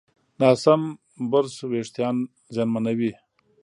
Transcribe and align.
ناسم 0.41 0.81
برش 1.31 1.55
وېښتيان 1.71 2.15
زیانمنوي. 2.53 3.11